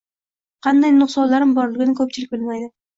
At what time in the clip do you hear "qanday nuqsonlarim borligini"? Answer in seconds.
0.69-1.99